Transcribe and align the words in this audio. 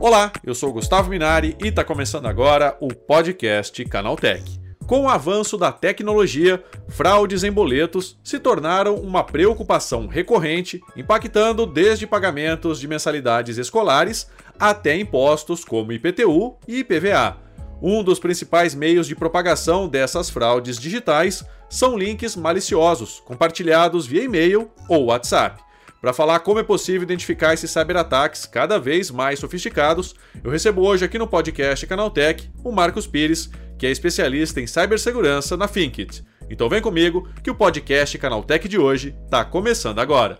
Olá, 0.00 0.32
eu 0.42 0.54
sou 0.54 0.72
Gustavo 0.72 1.10
Minari 1.10 1.54
e 1.62 1.68
está 1.68 1.84
começando 1.84 2.24
agora 2.24 2.74
o 2.80 2.88
podcast 2.88 3.84
Canaltech. 3.84 4.58
Com 4.86 5.02
o 5.02 5.08
avanço 5.10 5.58
da 5.58 5.70
tecnologia, 5.70 6.64
fraudes 6.88 7.44
em 7.44 7.52
boletos 7.52 8.18
se 8.24 8.38
tornaram 8.38 8.94
uma 8.94 9.22
preocupação 9.22 10.06
recorrente, 10.06 10.80
impactando 10.96 11.66
desde 11.66 12.06
pagamentos 12.06 12.80
de 12.80 12.88
mensalidades 12.88 13.58
escolares 13.58 14.26
até 14.58 14.96
impostos 14.96 15.66
como 15.66 15.92
IPTU 15.92 16.56
e 16.66 16.78
IPVA. 16.78 17.36
Um 17.82 18.02
dos 18.02 18.18
principais 18.18 18.74
meios 18.74 19.06
de 19.06 19.14
propagação 19.14 19.86
dessas 19.86 20.30
fraudes 20.30 20.78
digitais 20.78 21.44
são 21.68 21.98
links 21.98 22.36
maliciosos, 22.36 23.20
compartilhados 23.20 24.06
via 24.06 24.24
e-mail 24.24 24.70
ou 24.88 25.04
WhatsApp. 25.04 25.62
Para 26.00 26.14
falar 26.14 26.40
como 26.40 26.58
é 26.58 26.62
possível 26.62 27.02
identificar 27.02 27.52
esses 27.52 27.70
cyberataques 27.70 28.46
cada 28.46 28.78
vez 28.78 29.10
mais 29.10 29.38
sofisticados, 29.38 30.14
eu 30.42 30.50
recebo 30.50 30.80
hoje 30.80 31.04
aqui 31.04 31.18
no 31.18 31.26
podcast 31.26 31.86
Canaltech 31.86 32.50
o 32.64 32.72
Marcos 32.72 33.06
Pires, 33.06 33.50
que 33.78 33.86
é 33.86 33.90
especialista 33.90 34.62
em 34.62 34.66
cibersegurança 34.66 35.58
na 35.58 35.68
Finkit. 35.68 36.24
Então 36.48 36.70
vem 36.70 36.80
comigo 36.80 37.28
que 37.42 37.50
o 37.50 37.54
podcast 37.54 38.16
Canaltech 38.16 38.66
de 38.66 38.78
hoje 38.78 39.14
está 39.26 39.44
começando 39.44 39.98
agora. 39.98 40.38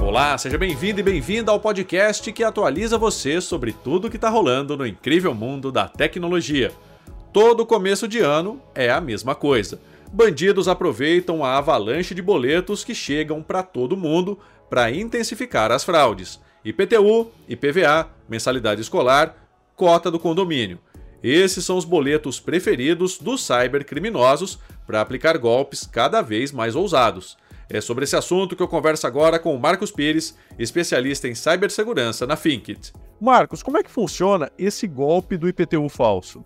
Olá, 0.00 0.38
seja 0.38 0.56
bem-vindo 0.56 1.00
e 1.00 1.02
bem-vinda 1.02 1.50
ao 1.50 1.58
podcast 1.58 2.32
que 2.32 2.44
atualiza 2.44 2.96
você 2.96 3.40
sobre 3.40 3.72
tudo 3.72 4.08
que 4.08 4.16
está 4.16 4.28
rolando 4.28 4.76
no 4.76 4.86
incrível 4.86 5.34
mundo 5.34 5.72
da 5.72 5.88
tecnologia. 5.88 6.70
Todo 7.32 7.66
começo 7.66 8.06
de 8.06 8.20
ano 8.20 8.62
é 8.76 8.88
a 8.88 9.00
mesma 9.00 9.34
coisa 9.34 9.80
bandidos 10.12 10.68
aproveitam 10.68 11.44
a 11.44 11.56
avalanche 11.56 12.14
de 12.14 12.22
boletos 12.22 12.84
que 12.84 12.94
chegam 12.94 13.42
para 13.42 13.62
todo 13.62 13.96
mundo 13.96 14.38
para 14.68 14.90
intensificar 14.90 15.70
as 15.70 15.84
fraudes. 15.84 16.40
IPTU, 16.64 17.30
IPVA, 17.48 18.10
mensalidade 18.28 18.80
escolar, 18.80 19.36
cota 19.74 20.10
do 20.10 20.18
condomínio. 20.18 20.78
Esses 21.22 21.64
são 21.64 21.76
os 21.76 21.84
boletos 21.84 22.38
preferidos 22.38 23.18
dos 23.18 23.44
cybercriminosos 23.44 24.58
para 24.86 25.00
aplicar 25.00 25.36
golpes 25.38 25.86
cada 25.86 26.22
vez 26.22 26.52
mais 26.52 26.76
ousados. 26.76 27.36
É 27.70 27.80
sobre 27.80 28.04
esse 28.04 28.16
assunto 28.16 28.56
que 28.56 28.62
eu 28.62 28.68
converso 28.68 29.06
agora 29.06 29.38
com 29.38 29.54
o 29.54 29.60
Marcos 29.60 29.90
Pires, 29.90 30.36
especialista 30.58 31.28
em 31.28 31.34
cibersegurança 31.34 32.26
na 32.26 32.36
Finkit. 32.36 32.92
Marcos, 33.20 33.62
como 33.62 33.76
é 33.78 33.82
que 33.82 33.90
funciona 33.90 34.50
esse 34.56 34.86
golpe 34.86 35.36
do 35.36 35.48
IPTU 35.48 35.88
falso? 35.88 36.44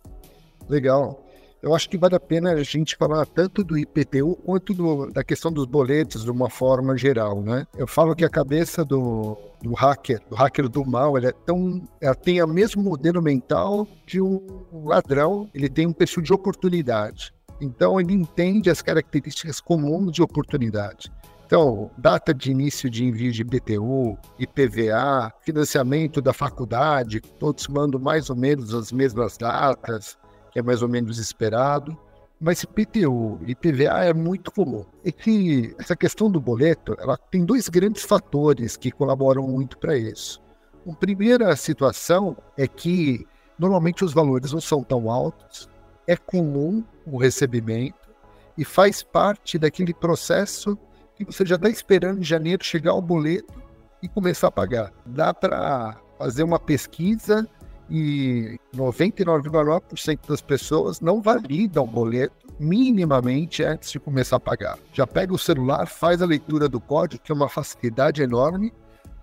Legal 0.68 1.31
eu 1.62 1.74
acho 1.74 1.88
que 1.88 1.96
vale 1.96 2.16
a 2.16 2.20
pena 2.20 2.52
a 2.52 2.62
gente 2.62 2.96
falar 2.96 3.24
tanto 3.24 3.62
do 3.62 3.78
IPTU 3.78 4.34
quanto 4.44 4.74
do, 4.74 5.06
da 5.10 5.22
questão 5.22 5.52
dos 5.52 5.64
boletos 5.64 6.24
de 6.24 6.30
uma 6.30 6.50
forma 6.50 6.96
geral, 6.96 7.40
né? 7.40 7.66
Eu 7.76 7.86
falo 7.86 8.16
que 8.16 8.24
a 8.24 8.28
cabeça 8.28 8.84
do, 8.84 9.38
do 9.62 9.72
hacker, 9.72 10.20
do 10.28 10.34
hacker 10.34 10.68
do 10.68 10.84
mal, 10.84 11.16
ela 11.16 11.28
é 11.28 11.32
tão, 11.32 11.86
ela 12.00 12.16
tem 12.16 12.42
o 12.42 12.48
mesmo 12.48 12.82
modelo 12.82 13.22
mental 13.22 13.86
de 14.04 14.20
um 14.20 14.44
ladrão, 14.84 15.48
ele 15.54 15.68
tem 15.68 15.86
um 15.86 15.92
perfil 15.92 16.22
de 16.22 16.32
oportunidade. 16.32 17.32
Então 17.60 18.00
ele 18.00 18.12
entende 18.12 18.68
as 18.68 18.82
características 18.82 19.60
comuns 19.60 20.10
de 20.10 20.20
oportunidade. 20.20 21.12
Então, 21.46 21.90
data 21.98 22.32
de 22.32 22.50
início 22.50 22.88
de 22.88 23.04
envio 23.04 23.30
de 23.30 23.42
IPTU, 23.42 24.16
IPVA, 24.38 25.30
financiamento 25.42 26.22
da 26.22 26.32
faculdade, 26.32 27.20
todos 27.20 27.68
mandam 27.68 28.00
mais 28.00 28.30
ou 28.30 28.36
menos 28.36 28.74
as 28.74 28.90
mesmas 28.90 29.36
datas, 29.36 30.16
que 30.52 30.58
é 30.58 30.62
mais 30.62 30.82
ou 30.82 30.88
menos 30.88 31.18
esperado. 31.18 31.96
Mas 32.40 32.62
IPTU 32.62 33.40
e 33.46 33.52
IPVA 33.52 34.04
é 34.04 34.12
muito 34.12 34.50
comum. 34.50 34.84
E 35.04 35.12
que 35.12 35.74
essa 35.78 35.94
questão 35.94 36.30
do 36.30 36.40
boleto, 36.40 36.96
ela 36.98 37.16
tem 37.16 37.44
dois 37.44 37.68
grandes 37.68 38.02
fatores 38.02 38.76
que 38.76 38.90
colaboram 38.90 39.46
muito 39.46 39.78
para 39.78 39.96
isso. 39.96 40.42
A 40.88 40.92
primeira 40.94 41.54
situação 41.54 42.36
é 42.56 42.66
que 42.66 43.24
normalmente 43.56 44.04
os 44.04 44.12
valores 44.12 44.52
não 44.52 44.60
são 44.60 44.82
tão 44.82 45.08
altos, 45.08 45.68
é 46.06 46.16
comum 46.16 46.82
o 47.06 47.16
recebimento 47.16 48.10
e 48.58 48.64
faz 48.64 49.02
parte 49.02 49.56
daquele 49.56 49.94
processo 49.94 50.76
que 51.14 51.24
você 51.24 51.46
já 51.46 51.54
está 51.54 51.68
esperando 51.68 52.18
em 52.18 52.24
janeiro 52.24 52.64
chegar 52.64 52.94
o 52.94 53.00
boleto 53.00 53.62
e 54.02 54.08
começar 54.08 54.48
a 54.48 54.52
pagar. 54.52 54.92
Dá 55.06 55.32
para 55.32 55.96
fazer 56.18 56.42
uma 56.42 56.58
pesquisa 56.58 57.48
e 57.94 58.58
99,9% 58.74 60.26
das 60.26 60.40
pessoas 60.40 60.98
não 60.98 61.20
validam 61.20 61.84
o 61.84 61.86
boleto 61.86 62.34
minimamente 62.58 63.62
antes 63.62 63.92
de 63.92 64.00
começar 64.00 64.36
a 64.36 64.40
pagar. 64.40 64.78
Já 64.94 65.06
pega 65.06 65.34
o 65.34 65.38
celular, 65.38 65.86
faz 65.86 66.22
a 66.22 66.26
leitura 66.26 66.70
do 66.70 66.80
código, 66.80 67.22
que 67.22 67.30
é 67.30 67.34
uma 67.34 67.50
facilidade 67.50 68.22
enorme, 68.22 68.72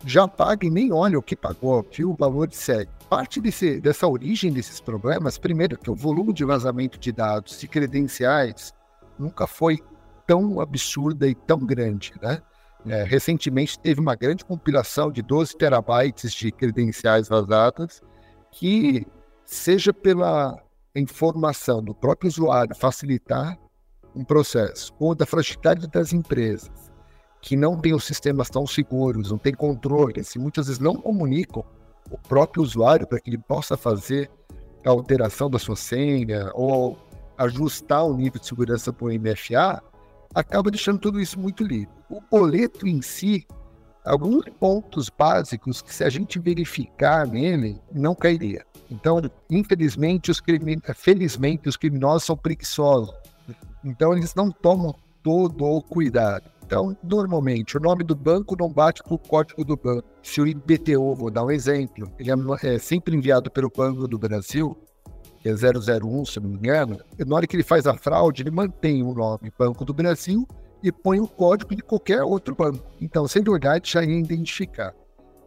já 0.06 0.28
paga 0.28 0.68
e 0.68 0.70
nem 0.70 0.94
olha 0.94 1.18
o 1.18 1.22
que 1.22 1.36
pagou, 1.36 1.84
viu 1.92 2.12
o 2.12 2.16
valor 2.16 2.48
e 2.52 2.56
segue. 2.56 2.92
Parte 3.10 3.42
desse, 3.42 3.82
dessa 3.82 4.08
origem 4.08 4.54
desses 4.54 4.80
problemas, 4.80 5.40
primeiro, 5.40 5.76
que 5.76 5.90
o 5.90 5.96
volume 5.96 6.32
de 6.32 6.46
vazamento 6.46 7.00
de 7.00 7.12
dados, 7.12 7.60
de 7.60 7.68
credenciais, 7.68 8.72
nunca 9.18 9.48
foi 9.48 9.80
tão 10.28 10.62
absurda 10.62 11.28
e 11.28 11.34
tão 11.34 11.58
grande, 11.58 12.14
né? 12.22 12.40
É, 12.86 13.04
recentemente 13.04 13.80
teve 13.80 14.00
uma 14.00 14.16
grande 14.16 14.46
compilação 14.46 15.12
de 15.12 15.22
12 15.24 15.58
terabytes 15.58 16.32
de 16.32 16.52
credenciais 16.52 17.28
vazadas 17.28 18.02
que 18.52 19.06
seja 19.46 19.94
pela 19.94 20.62
informação 20.96 21.84
do 21.84 21.94
próprio 21.94 22.30
usuário 22.30 22.76
facilitar 22.76 23.58
um 24.16 24.24
processo, 24.24 24.94
ou 25.00 25.14
da 25.14 25.26
fragilidade 25.26 25.88
das 25.88 26.14
empresas, 26.14 26.92
que 27.42 27.56
não 27.56 27.80
têm 27.80 27.94
os 27.94 28.04
sistemas 28.04 28.50
tão 28.50 28.66
seguros, 28.66 29.32
não 29.32 29.38
têm 29.38 29.54
controle, 29.54 30.24
se 30.24 30.40
muitas 30.40 30.68
vezes 30.68 30.80
não 30.80 30.96
comunicam 30.96 31.64
o 32.12 32.18
próprio 32.18 32.64
usuário 32.64 33.08
para 33.08 33.20
que 33.20 33.30
ele 33.30 33.38
possa 33.38 33.78
fazer 33.78 34.30
a 34.86 34.90
alteração 34.90 35.50
da 35.50 35.60
sua 35.60 35.76
senha 35.76 36.52
ou 36.54 36.98
ajustar 37.38 38.04
o 38.04 38.16
nível 38.16 38.40
de 38.40 38.48
segurança 38.48 38.92
para 38.92 39.06
o 39.06 39.14
MFA, 39.14 39.82
acaba 40.34 40.72
deixando 40.72 41.00
tudo 41.00 41.20
isso 41.20 41.40
muito 41.40 41.64
livre. 41.64 41.90
O 42.10 42.20
boleto 42.22 42.88
em 42.88 43.02
si 43.02 43.48
alguns 44.10 44.44
pontos 44.60 45.10
básicos 45.10 45.82
que 45.82 45.94
se 45.94 46.04
a 46.04 46.10
gente 46.10 46.40
verificar 46.40 47.28
nele, 47.28 47.80
não 47.92 48.16
cairia. 48.16 48.66
Então, 48.90 49.22
infelizmente, 49.50 50.32
os 50.32 50.42
felizmente, 50.96 51.70
os 51.70 51.78
criminosos 51.78 52.24
são 52.24 52.36
preguiçosos. 52.36 53.14
Então, 53.84 54.14
eles 54.14 54.34
não 54.34 54.52
tomam 54.52 54.96
todo 55.22 55.64
o 55.64 55.82
cuidado. 55.82 56.50
Então, 56.66 56.98
normalmente, 57.04 57.78
o 57.78 57.80
nome 57.80 58.04
do 58.04 58.16
banco 58.16 58.56
não 58.60 58.70
bate 58.70 59.04
com 59.04 59.16
o 59.16 59.20
código 59.20 59.64
do 59.64 59.78
banco. 59.78 60.08
Se 60.24 60.42
o 60.42 60.48
IPTU, 60.48 61.16
vou 61.16 61.32
dar 61.32 61.46
um 61.46 61.52
exemplo, 61.52 62.12
ele 62.20 62.32
é, 62.32 62.36
é 62.64 62.80
sempre 62.80 63.16
enviado 63.16 63.50
pelo 63.50 63.72
Banco 63.76 64.08
do 64.08 64.18
Brasil, 64.18 64.78
que 65.40 65.50
é 65.50 65.54
001, 65.54 66.26
se 66.26 66.40
não 66.40 66.50
me 66.50 66.58
engano, 66.58 67.00
na 67.18 67.36
hora 67.36 67.48
que 67.48 67.56
ele 67.56 67.64
faz 67.64 67.88
a 67.88 67.96
fraude, 67.96 68.44
ele 68.44 68.52
mantém 68.52 69.02
o 69.02 69.14
nome 69.14 69.52
Banco 69.58 69.86
do 69.86 69.94
Brasil 69.94 70.48
e 70.84 70.92
põe 70.92 71.20
o 71.20 71.28
código 71.28 71.76
de 71.76 71.82
qualquer 71.82 72.24
outro 72.24 72.56
banco. 72.56 72.84
Então, 73.02 73.28
sem 73.28 73.48
olhar, 73.48 73.80
já 73.84 74.04
ia 74.04 74.20
identificar. 74.20 74.94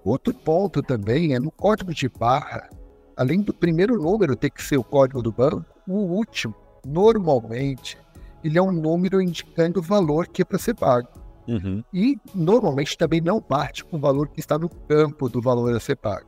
Outro 0.05 0.35
ponto 0.35 0.83
também 0.83 1.35
é 1.35 1.39
no 1.39 1.51
código 1.51 1.95
de 1.95 2.09
barra, 2.09 2.69
além 3.17 3.41
do 3.41 3.55
primeiro 3.55 4.01
número 4.01 4.37
ter 4.37 4.51
que 4.51 4.63
ser 4.63 4.77
o 4.77 4.85
código 4.85 5.23
do 5.23 5.33
banco, 5.33 5.65
o 5.87 5.99
último, 5.99 6.55
normalmente, 6.85 7.99
ele 8.43 8.59
é 8.59 8.63
um 8.63 8.73
número 8.73 9.21
indicando 9.21 9.81
o 9.81 9.83
valor 9.83 10.27
que 10.27 10.43
é 10.43 10.45
para 10.45 10.59
ser 10.59 10.75
pago. 10.75 11.09
Uhum. 11.47 11.83
E 11.93 12.19
normalmente 12.35 12.97
também 12.97 13.21
não 13.21 13.41
bate 13.41 13.85
com 13.85 13.97
o 13.97 14.01
valor 14.01 14.29
que 14.29 14.41
está 14.41 14.59
no 14.59 14.69
campo 14.69 15.29
do 15.29 15.41
valor 15.41 15.75
a 15.75 15.81
ser 15.81 15.97
pago. 15.97 16.27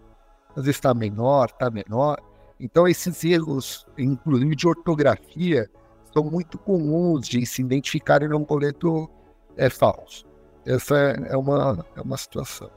Às 0.51 0.65
vezes 0.65 0.77
está 0.77 0.95
menor, 0.95 1.47
está 1.47 1.71
menor. 1.71 2.19
Então, 2.59 2.87
esses 2.87 3.25
erros, 3.25 3.87
inclusive 3.99 4.55
de 4.55 4.69
ortografia, 4.69 5.69
são 6.15 6.25
muito 6.31 6.57
comuns 6.57 7.29
de 7.29 7.45
se 7.45 7.61
identificarem 7.61 8.29
num 8.29 8.45
boleto 8.45 9.11
é, 9.57 9.69
falso. 9.69 10.25
Essa 10.65 10.97
é, 10.97 11.33
é 11.33 11.37
uma, 11.37 11.85
é 11.97 12.01
uma 12.01 12.17
situação. 12.17 12.71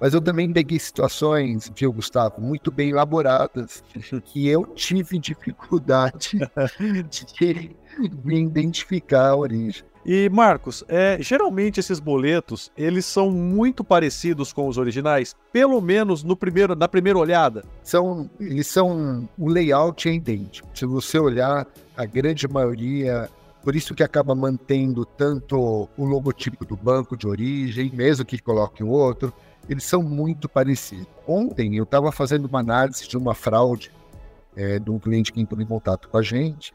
Mas 0.00 0.12
eu 0.14 0.20
também 0.20 0.50
peguei 0.52 0.78
situações, 0.78 1.70
viu, 1.76 1.92
Gustavo, 1.92 2.40
muito 2.40 2.70
bem 2.70 2.90
elaboradas, 2.90 3.84
que 4.24 4.48
eu 4.48 4.66
tive 4.66 5.18
dificuldade 5.18 6.38
de, 7.08 7.76
de 8.08 8.34
identificar 8.34 9.28
a 9.28 9.36
origem. 9.36 9.84
E 10.04 10.30
Marcos, 10.30 10.82
é, 10.88 11.18
geralmente 11.20 11.78
esses 11.78 12.00
boletos 12.00 12.72
eles 12.76 13.04
são 13.04 13.30
muito 13.30 13.84
parecidos 13.84 14.50
com 14.50 14.66
os 14.66 14.78
originais, 14.78 15.36
pelo 15.52 15.78
menos 15.80 16.24
no 16.24 16.34
primeiro, 16.34 16.74
na 16.74 16.88
primeira 16.88 17.18
olhada. 17.18 17.62
São, 17.82 18.30
eles 18.40 18.66
são 18.66 19.28
o 19.38 19.48
layout 19.48 20.08
é 20.08 20.14
idêntico. 20.14 20.66
Se 20.74 20.86
você 20.86 21.18
olhar 21.18 21.66
a 22.00 22.06
grande 22.06 22.48
maioria, 22.48 23.28
por 23.62 23.76
isso 23.76 23.94
que 23.94 24.02
acaba 24.02 24.34
mantendo 24.34 25.04
tanto 25.04 25.86
o 25.96 26.04
logotipo 26.04 26.64
do 26.64 26.74
banco 26.74 27.14
de 27.14 27.28
origem, 27.28 27.90
mesmo 27.94 28.24
que 28.24 28.38
coloque 28.38 28.82
outro, 28.82 29.32
eles 29.68 29.84
são 29.84 30.02
muito 30.02 30.48
parecidos. 30.48 31.06
Ontem 31.26 31.76
eu 31.76 31.84
estava 31.84 32.10
fazendo 32.10 32.46
uma 32.46 32.60
análise 32.60 33.06
de 33.06 33.18
uma 33.18 33.34
fraude 33.34 33.92
é, 34.56 34.78
de 34.78 34.90
um 34.90 34.98
cliente 34.98 35.30
que 35.30 35.40
entrou 35.42 35.60
em 35.60 35.66
contato 35.66 36.08
com 36.08 36.16
a 36.16 36.22
gente, 36.22 36.74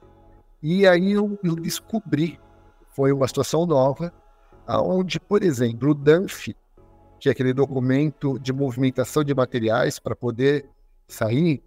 e 0.61 0.85
aí 0.85 1.13
eu, 1.13 1.39
eu 1.43 1.55
descobri 1.55 2.39
foi 2.91 3.11
uma 3.11 3.27
situação 3.27 3.65
nova, 3.65 4.13
onde, 4.67 5.19
por 5.19 5.43
exemplo, 5.43 5.89
o 5.89 5.93
Dunphy, 5.93 6.55
que 7.19 7.27
é 7.27 7.31
aquele 7.31 7.51
documento 7.51 8.39
de 8.39 8.53
movimentação 8.53 9.23
de 9.23 9.33
materiais 9.33 9.99
para 9.99 10.15
poder 10.15 10.69
sair, 11.07 11.61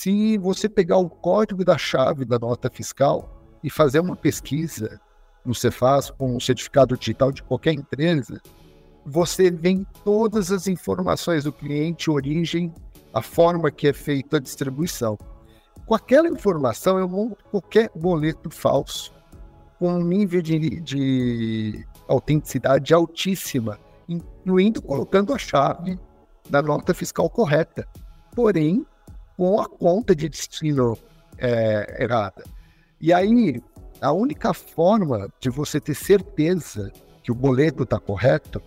se 0.00 0.38
você 0.38 0.66
pegar 0.66 0.96
o 0.96 1.10
código 1.10 1.62
da 1.62 1.76
chave 1.76 2.24
da 2.24 2.38
nota 2.38 2.70
fiscal 2.70 3.38
e 3.62 3.68
fazer 3.68 4.00
uma 4.00 4.16
pesquisa 4.16 4.98
no 5.44 5.54
Cefaz 5.54 6.10
com 6.10 6.34
o 6.34 6.40
certificado 6.40 6.96
digital 6.96 7.30
de 7.30 7.42
qualquer 7.42 7.74
empresa, 7.74 8.40
você 9.04 9.50
vê 9.50 9.84
todas 10.02 10.50
as 10.50 10.66
informações 10.66 11.44
do 11.44 11.52
cliente, 11.52 12.10
origem, 12.10 12.72
a 13.12 13.20
forma 13.20 13.70
que 13.70 13.88
é 13.88 13.92
feita 13.92 14.38
a 14.38 14.40
distribuição. 14.40 15.18
Com 15.84 15.94
aquela 15.94 16.28
informação, 16.28 16.98
eu 16.98 17.06
monto 17.06 17.44
qualquer 17.50 17.90
boleto 17.94 18.48
falso 18.48 19.12
com 19.78 19.92
um 19.92 20.02
nível 20.02 20.40
de, 20.40 20.80
de 20.80 21.86
autenticidade 22.08 22.94
altíssima, 22.94 23.78
incluindo 24.08 24.80
colocando 24.80 25.34
a 25.34 25.38
chave 25.38 26.00
da 26.48 26.62
nota 26.62 26.94
fiscal 26.94 27.28
correta. 27.28 27.86
Porém, 28.34 28.86
com 29.40 29.58
a 29.58 29.66
conta 29.66 30.14
de 30.14 30.28
destino 30.28 30.98
é, 31.38 32.04
errada. 32.04 32.44
E 33.00 33.10
aí, 33.10 33.58
a 33.98 34.12
única 34.12 34.52
forma 34.52 35.32
de 35.40 35.48
você 35.48 35.80
ter 35.80 35.94
certeza 35.94 36.92
que 37.22 37.32
o 37.32 37.34
boleto 37.34 37.84
está 37.84 37.98
correto, 37.98 38.60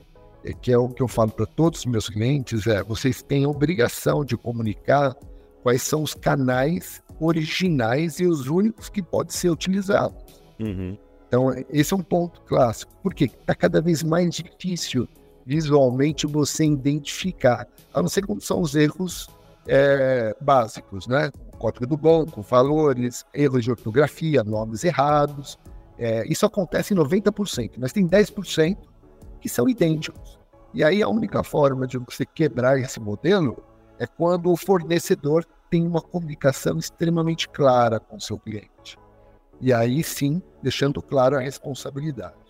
é, 0.44 0.52
que 0.52 0.72
é 0.72 0.78
o 0.80 0.90
que 0.90 1.04
eu 1.04 1.08
falo 1.08 1.30
para 1.30 1.46
todos 1.46 1.82
os 1.82 1.86
meus 1.86 2.10
clientes, 2.10 2.66
é 2.66 2.82
vocês 2.82 3.22
têm 3.22 3.46
a 3.46 3.50
obrigação 3.50 4.26
de 4.26 4.36
comunicar 4.36 5.16
quais 5.62 5.84
são 5.84 6.02
os 6.02 6.16
canais 6.16 7.04
originais 7.20 8.20
e 8.20 8.26
os 8.26 8.48
únicos 8.48 8.90
que 8.90 9.04
podem 9.04 9.32
ser 9.32 9.52
utilizados. 9.52 10.42
Uhum. 10.60 10.98
Então, 11.28 11.54
esse 11.70 11.94
é 11.94 11.98
um 11.98 12.02
ponto 12.02 12.42
clássico, 12.42 12.92
porque 13.04 13.26
está 13.26 13.54
cada 13.54 13.80
vez 13.80 14.02
mais 14.02 14.34
difícil 14.34 15.08
visualmente 15.46 16.26
você 16.26 16.66
identificar, 16.66 17.68
a 17.94 18.02
não 18.02 18.10
ser 18.10 18.26
quando 18.26 18.42
são 18.42 18.60
os 18.60 18.74
erros 18.74 19.30
é, 19.68 20.36
básicos, 20.42 21.08
né? 21.08 21.32
Código 21.58 21.88
do 21.88 21.98
banco, 21.98 22.42
valores, 22.42 23.26
erros 23.34 23.64
de 23.64 23.72
ortografia, 23.72 24.44
nomes 24.44 24.84
errados. 24.84 25.58
É, 25.98 26.26
isso 26.28 26.46
acontece 26.46 26.94
em 26.94 26.98
90%, 26.98 27.74
mas 27.78 27.94
tem 27.94 28.08
10% 28.08 28.78
que 29.40 29.48
são 29.48 29.70
idênticos. 29.70 30.40
E 30.74 30.84
aí 30.84 31.04
a 31.04 31.08
única 31.08 31.44
forma 31.44 31.86
de 31.86 31.98
você 31.98 32.26
quebrar 32.26 32.80
esse 32.80 33.00
modelo 33.00 33.64
é 34.00 34.08
quando 34.08 34.52
o 34.52 34.58
fornecedor 34.58 35.46
tem 35.70 35.86
uma 35.86 36.02
comunicação 36.02 36.78
extremamente 36.78 37.48
clara 37.48 38.00
com 38.00 38.18
o 38.18 38.22
seu 38.22 38.38
cliente. 38.38 38.98
E 39.62 39.72
aí 39.72 40.04
sim, 40.04 40.42
deixando 40.62 41.02
claro 41.02 41.38
a 41.38 41.40
responsabilidade. 41.40 42.43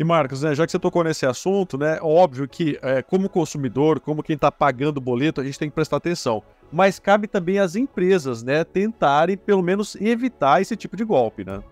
E 0.00 0.04
Marcos, 0.04 0.40
né, 0.40 0.54
já 0.54 0.64
que 0.64 0.72
você 0.72 0.78
tocou 0.78 1.04
nesse 1.04 1.26
assunto, 1.26 1.76
né, 1.76 1.98
óbvio 2.00 2.48
que 2.48 2.78
é, 2.80 3.02
como 3.02 3.28
consumidor, 3.28 4.00
como 4.00 4.22
quem 4.22 4.32
está 4.32 4.50
pagando 4.50 4.96
o 4.96 5.00
boleto, 5.00 5.42
a 5.42 5.44
gente 5.44 5.58
tem 5.58 5.68
que 5.68 5.74
prestar 5.74 5.98
atenção. 5.98 6.42
Mas 6.72 6.98
cabe 6.98 7.26
também 7.26 7.58
às 7.58 7.76
empresas, 7.76 8.42
né, 8.42 8.64
tentarem 8.64 9.36
pelo 9.36 9.62
menos 9.62 9.94
evitar 9.96 10.62
esse 10.62 10.74
tipo 10.74 10.96
de 10.96 11.04
golpe, 11.04 11.44
né? 11.44 11.62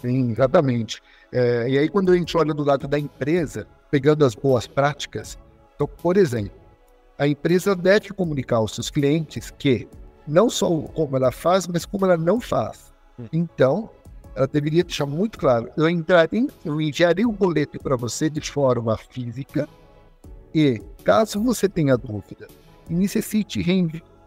Sim, 0.00 0.30
exatamente. 0.30 1.02
É, 1.32 1.68
e 1.68 1.76
aí 1.76 1.88
quando 1.88 2.12
a 2.12 2.16
gente 2.16 2.36
olha 2.36 2.54
do 2.54 2.62
lado 2.62 2.86
da 2.86 2.96
empresa, 2.96 3.66
pegando 3.90 4.24
as 4.24 4.36
boas 4.36 4.68
práticas, 4.68 5.36
então, 5.74 5.88
por 6.00 6.16
exemplo, 6.16 6.56
a 7.18 7.26
empresa 7.26 7.74
deve 7.74 8.10
comunicar 8.10 8.58
aos 8.58 8.76
seus 8.76 8.88
clientes 8.88 9.50
que 9.50 9.88
não 10.28 10.48
só 10.48 10.70
como 10.70 11.16
ela 11.16 11.32
faz, 11.32 11.66
mas 11.66 11.84
como 11.84 12.04
ela 12.04 12.16
não 12.16 12.40
faz. 12.40 12.92
Hum. 13.18 13.26
Então, 13.32 13.90
ela 14.34 14.46
deveria 14.46 14.82
deixar 14.82 15.06
muito 15.06 15.38
claro: 15.38 15.70
eu, 15.76 15.88
entrarei, 15.88 16.48
eu 16.64 16.80
enviarei 16.80 17.24
o 17.24 17.32
boleto 17.32 17.78
para 17.78 17.96
você 17.96 18.28
de 18.28 18.40
forma 18.40 18.96
física. 18.96 19.68
E, 20.54 20.80
caso 21.02 21.42
você 21.42 21.68
tenha 21.68 21.96
dúvida 21.96 22.46
e 22.88 22.94
necessite 22.94 23.60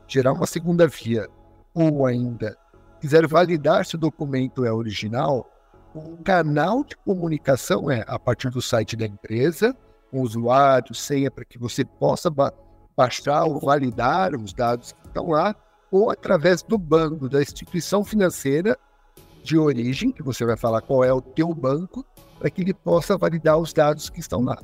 gerar 0.07 0.33
uma 0.33 0.45
segunda 0.45 0.87
via. 0.87 1.27
Ou 1.73 2.05
ainda 2.05 2.57
quiser 2.99 3.27
validar 3.27 3.85
se 3.85 3.95
o 3.95 3.99
documento 3.99 4.65
é 4.65 4.71
original, 4.71 5.49
o 5.93 6.17
canal 6.23 6.83
de 6.83 6.97
comunicação 6.97 7.89
é 7.89 8.03
a 8.07 8.19
partir 8.19 8.49
do 8.49 8.61
site 8.61 8.95
da 8.95 9.05
empresa, 9.05 9.75
com 10.11 10.21
usuário, 10.21 10.93
senha, 10.93 11.31
para 11.31 11.45
que 11.45 11.57
você 11.57 11.85
possa 11.85 12.29
ba 12.29 12.53
baixar 12.95 13.43
ou 13.43 13.59
validar 13.59 14.33
os 14.33 14.51
dados 14.53 14.91
que 14.91 15.07
estão 15.07 15.29
lá, 15.29 15.55
ou 15.91 16.09
através 16.09 16.63
do 16.63 16.79
banco, 16.79 17.29
da 17.29 17.43
instituição 17.43 18.03
financeira 18.03 18.75
de 19.47 19.57
origem, 19.57 20.11
que 20.11 20.21
você 20.21 20.45
vai 20.45 20.57
falar 20.57 20.81
qual 20.81 21.03
é 21.03 21.13
o 21.13 21.21
teu 21.21 21.53
banco, 21.53 22.05
para 22.37 22.49
que 22.49 22.61
ele 22.61 22.73
possa 22.73 23.17
validar 23.17 23.57
os 23.57 23.73
dados 23.73 24.09
que 24.09 24.19
estão 24.19 24.41
lá. 24.41 24.57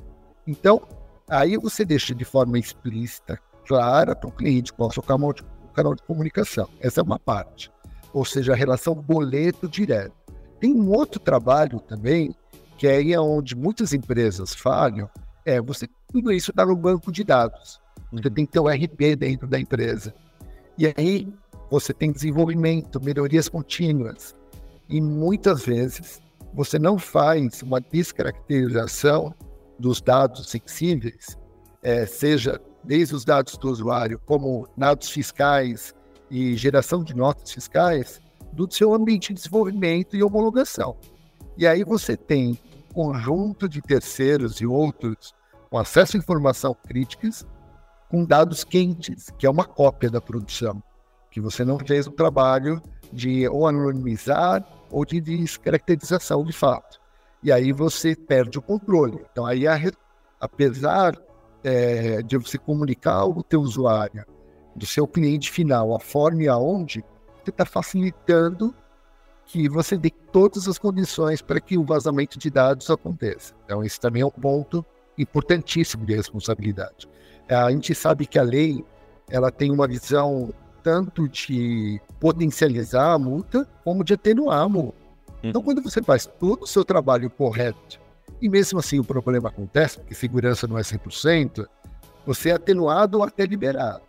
Então, 0.46 0.82
aí 1.30 1.58
você 1.58 1.86
deixa 1.86 2.14
de 2.14 2.26
forma 2.26 2.60
explícita, 2.60 3.40
clara, 3.66 4.16
para 4.16 4.28
o 4.28 4.32
cliente 4.32 4.74
qual 4.74 4.90
é 4.90 4.92
o 4.92 4.94
seu 4.94 5.04
canal 5.04 5.34
de, 5.34 5.44
canal 5.74 5.96
de 5.96 6.04
comunicação. 6.04 6.68
Essa 6.80 7.00
é 7.00 7.04
uma 7.04 7.18
parte. 7.18 7.72
Ou 8.14 8.26
seja, 8.26 8.54
a 8.54 8.56
relação 8.56 8.94
boleto 8.94 9.68
direto. 9.68 10.14
Tem 10.60 10.74
um 10.74 10.92
outro 10.92 11.20
trabalho 11.20 11.80
também, 11.80 12.36
que 12.78 12.86
é 12.88 12.98
aí 12.98 13.18
onde 13.18 13.56
muitas 13.56 13.94
empresas 13.94 14.54
falham, 14.54 15.10
é 15.46 15.62
você 15.62 15.88
tudo 16.12 16.32
isso 16.32 16.52
está 16.52 16.66
no 16.66 16.76
banco 16.76 17.12
de 17.12 17.24
dados. 17.24 17.82
Você 18.12 18.28
uhum. 18.28 18.34
tem 18.34 18.46
que 18.46 18.52
ter 18.52 18.60
o 18.60 18.68
RP 18.68 19.16
dentro 19.18 19.48
da 19.48 19.60
empresa. 19.60 20.14
E 20.78 20.94
aí 20.96 21.34
você 21.72 21.92
tem 21.92 22.12
desenvolvimento, 22.12 23.04
melhorias 23.04 23.50
contínuas. 23.50 24.36
E 24.90 25.02
muitas 25.02 25.66
vezes 25.66 26.22
você 26.54 26.78
não 26.78 26.98
faz 26.98 27.62
uma 27.62 27.82
descaracterização 27.82 29.34
dos 29.80 30.02
dados 30.02 30.50
sensíveis, 30.50 31.38
é, 31.82 32.06
seja 32.06 32.62
desde 32.84 33.16
os 33.16 33.26
dados 33.26 33.58
do 33.58 33.70
usuário, 33.70 34.20
como 34.26 34.68
dados 34.78 35.10
fiscais 35.10 35.94
e 36.30 36.56
geração 36.56 37.04
de 37.04 37.16
notas 37.16 37.52
fiscais, 37.52 38.22
do 38.52 38.72
seu 38.72 38.94
ambiente 38.94 39.30
de 39.30 39.36
desenvolvimento 39.36 40.16
e 40.16 40.24
homologação. 40.24 40.96
E 41.58 41.66
aí 41.66 41.84
você 41.84 42.16
tem 42.16 42.60
um 42.92 42.94
conjunto 42.94 43.68
de 43.68 43.82
terceiros 43.82 44.62
e 44.62 44.66
outros 44.66 45.34
com 45.70 45.78
acesso 45.78 46.18
a 46.18 46.20
informação 46.20 46.76
críticas 46.88 47.46
com 48.10 48.24
dados 48.24 48.64
quentes, 48.64 49.32
que 49.40 49.48
é 49.48 49.50
uma 49.50 49.66
cópia 49.66 50.10
da 50.10 50.22
produção, 50.22 50.84
que 51.32 51.42
você 51.42 51.66
não 51.66 51.80
fez 51.80 52.06
o 52.06 52.12
trabalho 52.12 52.80
de 53.14 53.48
ou 53.48 53.68
anonimizar 53.68 54.66
ou 54.90 55.06
de 55.06 55.22
descaracterização 55.22 56.44
de 56.44 56.54
fato. 56.54 57.00
E 57.42 57.52
aí 57.52 57.72
você 57.72 58.16
perde 58.16 58.58
o 58.58 58.62
controle. 58.62 59.20
Então, 59.32 59.46
aí, 59.46 59.66
apesar 60.40 61.14
é, 61.64 62.22
de 62.22 62.38
você 62.38 62.58
comunicar 62.58 63.16
ao 63.16 63.44
teu 63.44 63.62
usuário, 63.62 64.26
do 64.76 64.86
seu 64.86 65.08
cliente 65.08 65.52
final, 65.52 65.96
a 65.96 66.00
forma 66.00 66.44
e 66.44 66.48
aonde, 66.48 67.04
você 67.44 67.50
está 67.50 67.66
facilitando 67.66 68.74
que 69.46 69.68
você 69.68 69.98
dê 69.98 70.10
todas 70.32 70.68
as 70.68 70.78
condições 70.78 71.42
para 71.42 71.60
que 71.60 71.78
o 71.78 71.84
vazamento 71.84 72.40
de 72.40 72.50
dados 72.50 72.90
aconteça. 72.90 73.54
Então, 73.66 73.84
esse 73.84 74.00
também 74.00 74.22
é 74.22 74.26
um 74.26 74.32
ponto 74.32 74.86
importantíssimo 75.18 76.06
de 76.06 76.16
responsabilidade. 76.16 77.08
A 77.50 77.70
gente 77.70 77.94
sabe 77.94 78.26
que 78.26 78.40
a 78.40 78.44
lei 78.44 78.84
ela 79.30 79.52
tem 79.52 79.72
uma 79.72 79.88
visão 79.88 80.54
tanto 80.84 81.28
de 81.28 82.02
potencializar 82.20 83.14
a 83.14 83.20
multa, 83.20 83.68
como 83.84 84.04
de 84.04 84.14
atenuar 84.14 84.62
a 84.62 84.70
multa. 84.70 85.02
Então, 85.42 85.62
quando 85.62 85.82
você 85.82 86.02
faz 86.02 86.26
todo 86.26 86.64
o 86.64 86.68
seu 86.68 86.86
trabalho 86.86 87.30
correto, 87.30 88.00
e 88.42 88.48
mesmo 88.48 88.80
assim 88.80 89.00
o 89.00 89.04
problema 89.04 89.50
acontece, 89.50 90.00
porque 90.00 90.14
segurança 90.14 90.68
não 90.68 90.78
é 90.78 90.82
100%, 90.82 91.66
você 92.26 92.50
é 92.50 92.54
atenuado 92.54 93.18
ou 93.18 93.24
até 93.24 93.46
liberado. 93.46 94.02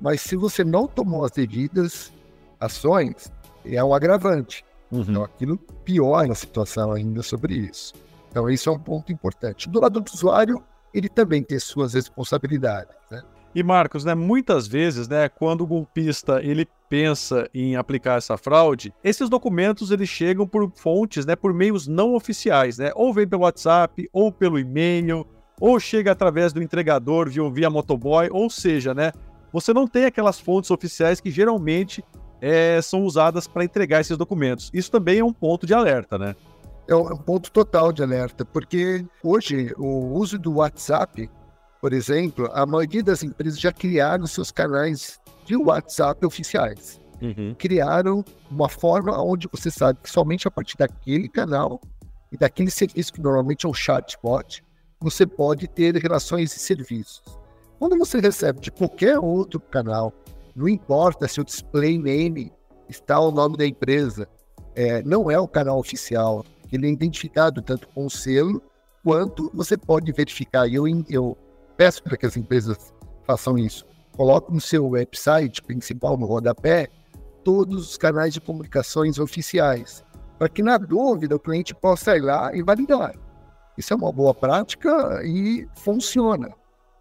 Mas 0.00 0.20
se 0.20 0.36
você 0.36 0.62
não 0.62 0.86
tomou 0.86 1.24
as 1.24 1.30
devidas 1.30 2.12
ações, 2.60 3.32
é 3.64 3.82
um 3.82 3.94
agravante. 3.94 4.64
Uhum. 4.90 5.00
Então, 5.02 5.24
aquilo 5.24 5.56
piora 5.56 6.32
a 6.32 6.34
situação 6.34 6.92
ainda 6.92 7.22
sobre 7.22 7.54
isso. 7.54 7.94
Então, 8.30 8.50
isso 8.50 8.68
é 8.68 8.72
um 8.72 8.78
ponto 8.78 9.12
importante. 9.12 9.68
Do 9.68 9.80
lado 9.80 10.00
do 10.00 10.12
usuário, 10.12 10.62
ele 10.92 11.08
também 11.08 11.42
tem 11.42 11.58
suas 11.58 11.94
responsabilidades. 11.94 12.94
Né? 13.10 13.22
E 13.54 13.62
Marcos, 13.62 14.04
né, 14.04 14.14
muitas 14.14 14.66
vezes, 14.66 15.06
né, 15.06 15.28
quando 15.28 15.60
o 15.60 15.66
golpista 15.66 16.42
ele 16.42 16.66
pensa 16.88 17.48
em 17.54 17.76
aplicar 17.76 18.18
essa 18.18 18.36
fraude, 18.36 18.92
esses 19.02 19.28
documentos 19.28 19.92
eles 19.92 20.08
chegam 20.08 20.46
por 20.46 20.70
fontes, 20.74 21.24
né, 21.24 21.36
por 21.36 21.54
meios 21.54 21.86
não 21.86 22.14
oficiais, 22.14 22.78
né, 22.78 22.90
ou 22.96 23.12
vem 23.14 23.28
pelo 23.28 23.42
WhatsApp, 23.42 24.08
ou 24.12 24.32
pelo 24.32 24.58
e-mail, 24.58 25.24
ou 25.60 25.78
chega 25.78 26.10
através 26.10 26.52
do 26.52 26.60
entregador 26.60 27.30
via, 27.30 27.48
via 27.48 27.70
motoboy, 27.70 28.28
ou 28.32 28.50
seja, 28.50 28.92
né, 28.92 29.12
você 29.52 29.72
não 29.72 29.86
tem 29.86 30.04
aquelas 30.04 30.40
fontes 30.40 30.72
oficiais 30.72 31.20
que 31.20 31.30
geralmente 31.30 32.04
é, 32.40 32.82
são 32.82 33.04
usadas 33.04 33.46
para 33.46 33.64
entregar 33.64 34.00
esses 34.00 34.16
documentos. 34.16 34.68
Isso 34.74 34.90
também 34.90 35.20
é 35.20 35.24
um 35.24 35.32
ponto 35.32 35.64
de 35.64 35.72
alerta, 35.72 36.18
né? 36.18 36.34
É 36.88 36.94
um 36.94 37.16
ponto 37.16 37.50
total 37.50 37.92
de 37.92 38.02
alerta, 38.02 38.44
porque 38.44 39.06
hoje 39.22 39.72
o 39.78 40.12
uso 40.12 40.38
do 40.38 40.56
WhatsApp 40.56 41.30
por 41.84 41.92
exemplo, 41.92 42.48
a 42.54 42.64
maioria 42.64 43.02
das 43.02 43.22
empresas 43.22 43.60
já 43.60 43.70
criaram 43.70 44.26
seus 44.26 44.50
canais 44.50 45.20
de 45.44 45.54
WhatsApp 45.54 46.24
oficiais. 46.24 46.98
Uhum. 47.20 47.54
Criaram 47.58 48.24
uma 48.50 48.70
forma 48.70 49.22
onde 49.22 49.46
você 49.52 49.70
sabe 49.70 49.98
que 50.02 50.08
somente 50.08 50.48
a 50.48 50.50
partir 50.50 50.78
daquele 50.78 51.28
canal 51.28 51.78
e 52.32 52.38
daquele 52.38 52.70
serviço 52.70 53.12
que 53.12 53.20
normalmente 53.20 53.66
é 53.66 53.68
um 53.68 53.74
chatbot, 53.74 54.64
você 54.98 55.26
pode 55.26 55.68
ter 55.68 55.94
relações 55.96 56.56
e 56.56 56.58
serviços. 56.58 57.22
Quando 57.78 57.98
você 57.98 58.18
recebe 58.18 58.60
de 58.60 58.70
qualquer 58.70 59.18
outro 59.18 59.60
canal, 59.60 60.10
não 60.56 60.66
importa 60.66 61.28
se 61.28 61.38
o 61.38 61.44
display 61.44 61.98
name 61.98 62.50
está 62.88 63.20
o 63.20 63.30
nome 63.30 63.58
da 63.58 63.66
empresa, 63.66 64.26
é, 64.74 65.02
não 65.02 65.30
é 65.30 65.38
o 65.38 65.46
canal 65.46 65.78
oficial, 65.78 66.46
ele 66.72 66.86
é 66.86 66.90
identificado 66.90 67.60
tanto 67.60 67.86
com 67.88 68.06
o 68.06 68.10
selo 68.10 68.62
quanto 69.02 69.50
você 69.52 69.76
pode 69.76 70.10
verificar. 70.12 70.66
Eu, 70.66 70.84
eu 71.10 71.36
peço 71.76 72.02
para 72.02 72.16
que 72.16 72.26
as 72.26 72.36
empresas 72.36 72.92
façam 73.26 73.58
isso. 73.58 73.86
Coloque 74.16 74.52
no 74.52 74.60
seu 74.60 74.88
website 74.88 75.62
principal, 75.62 76.16
no 76.16 76.26
rodapé, 76.26 76.88
todos 77.42 77.90
os 77.90 77.96
canais 77.98 78.32
de 78.32 78.40
comunicações 78.40 79.18
oficiais, 79.18 80.04
para 80.38 80.48
que, 80.48 80.62
na 80.62 80.78
dúvida, 80.78 81.36
o 81.36 81.40
cliente 81.40 81.74
possa 81.74 82.16
ir 82.16 82.20
lá 82.20 82.54
e 82.54 82.62
validar. 82.62 83.14
Isso 83.76 83.92
é 83.92 83.96
uma 83.96 84.12
boa 84.12 84.32
prática 84.32 85.20
e 85.24 85.66
funciona, 85.76 86.54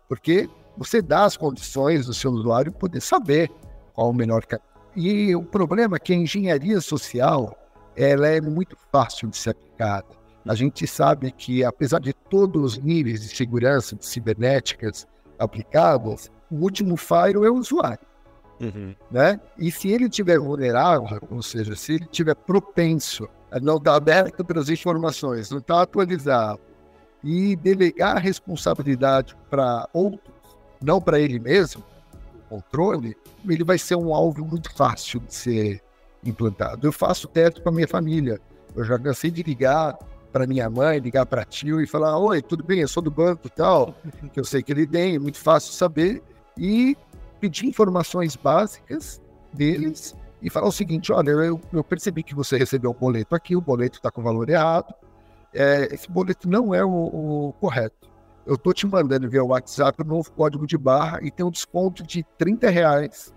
porque 0.10 0.50
você 0.76 1.02
dá 1.02 1.26
as 1.26 1.38
condições 1.38 2.08
do 2.08 2.14
seu 2.14 2.32
usuário 2.32 2.72
poder 2.72 3.02
saber 3.02 3.52
qual 3.94 4.10
o 4.10 4.14
melhor 4.14 4.46
caminho. 4.46 4.68
E 4.96 5.36
o 5.36 5.44
problema 5.44 5.96
é 5.96 6.00
que 6.00 6.14
a 6.14 6.16
engenharia 6.16 6.82
social 6.82 7.58
ela 7.96 8.28
é 8.28 8.42
muito 8.42 8.76
fácil 8.92 9.28
de 9.28 9.38
ser 9.38 9.52
aplicada. 9.52 10.23
A 10.46 10.56
gente 10.56 10.86
sabe 10.86 11.32
que, 11.32 11.64
apesar 11.64 12.00
de 12.00 12.14
todos 12.14 12.74
os 12.74 12.78
níveis 12.78 13.22
de 13.22 13.36
segurança 13.36 13.96
de 13.96 14.06
cibernéticas 14.06 15.08
aplicados, 15.40 16.30
o 16.52 16.56
último 16.56 16.98
fire 16.98 17.36
é 17.36 17.50
o 17.50 17.56
usuário. 17.56 18.06
Uhum. 18.60 18.96
Né? 19.10 19.40
E 19.58 19.72
se 19.72 19.90
ele 19.90 20.10
tiver 20.10 20.40
vulnerável, 20.40 21.22
ou 21.30 21.42
seja, 21.42 21.76
se 21.76 21.94
ele 21.94 22.06
tiver 22.06 22.36
propenso 22.36 23.28
a 23.52 23.60
não 23.60 23.78
estar 23.78 23.96
aberto 23.96 24.44
para 24.44 24.60
as 24.60 24.70
informações, 24.70 25.50
não 25.50 25.60
estar 25.60 25.82
atualizado, 25.82 26.60
e 27.24 27.56
delegar 27.56 28.18
a 28.18 28.20
responsabilidade 28.20 29.36
para 29.50 29.88
outros, 29.94 30.34
não 30.82 31.00
para 31.00 31.20
ele 31.20 31.40
mesmo, 31.40 31.84
o 32.50 32.56
controle, 32.56 33.16
ele 33.48 33.64
vai 33.64 33.78
ser 33.78 33.96
um 33.96 34.14
alvo 34.14 34.46
muito 34.46 34.74
fácil 34.74 35.22
de 35.22 35.34
ser 35.34 35.82
implantado. 36.26 36.86
Eu 36.86 36.92
faço 36.92 37.28
teste 37.28 37.62
para 37.62 37.72
minha 37.72 37.88
família. 37.88 38.40
Eu 38.76 38.84
já 38.84 39.00
cansei 39.00 39.32
de 39.32 39.42
ligar 39.42 39.98
para 40.34 40.48
minha 40.48 40.68
mãe, 40.68 40.98
ligar 40.98 41.28
para 41.28 41.46
tio 41.46 41.80
e 41.80 41.86
falar: 41.86 42.18
Oi, 42.18 42.42
tudo 42.42 42.64
bem? 42.64 42.80
Eu 42.80 42.88
sou 42.88 43.04
do 43.04 43.12
banco 43.12 43.46
e 43.46 43.50
tal, 43.52 43.94
que 44.34 44.40
eu 44.40 44.44
sei 44.44 44.64
que 44.64 44.72
ele 44.72 44.88
tem, 44.88 45.16
é 45.16 45.20
muito 45.20 45.38
fácil 45.38 45.72
saber. 45.72 46.24
E 46.58 46.98
pedir 47.40 47.68
informações 47.68 48.36
básicas 48.36 49.22
deles 49.54 50.16
e 50.42 50.50
falar 50.50 50.68
o 50.68 50.72
seguinte: 50.72 51.12
olha, 51.12 51.30
eu, 51.30 51.62
eu 51.72 51.84
percebi 51.84 52.24
que 52.24 52.34
você 52.34 52.58
recebeu 52.58 52.92
um 52.92 52.96
boleto 52.96 53.36
aqui, 53.36 53.56
o 53.56 53.62
boleto 53.62 53.98
está 53.98 54.10
com 54.10 54.24
valor 54.24 54.50
errado, 54.50 54.94
é, 55.54 55.94
esse 55.94 56.10
boleto 56.10 56.50
não 56.50 56.74
é 56.74 56.84
o, 56.84 56.90
o 56.90 57.54
correto. 57.54 58.12
Eu 58.46 58.56
estou 58.56 58.74
te 58.74 58.86
mandando 58.86 59.30
via 59.30 59.44
WhatsApp 59.44 60.02
o 60.02 60.06
um 60.06 60.08
novo 60.08 60.32
código 60.34 60.68
de 60.68 60.78
barra 60.78 61.20
e 61.22 61.32
tem 61.32 61.46
um 61.46 61.52
desconto 61.52 62.04
de 62.04 62.26
30 62.38 62.70
reais. 62.70 63.34